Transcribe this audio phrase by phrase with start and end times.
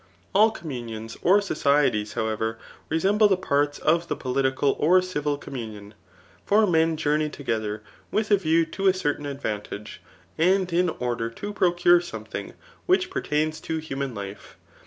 [0.33, 2.57] All communions or sociedes, however,
[2.89, 5.93] resemble the parts of the political or civil communion.
[6.43, 10.01] For men journey together with a view t6 a certain advantage,
[10.39, 12.53] and in order to procure something
[12.87, 14.57] which pertains to human life.